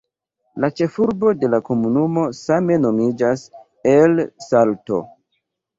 [0.63, 3.47] La ĉefurbo de la komunumo same nomiĝas
[3.95, 5.07] "El Salto".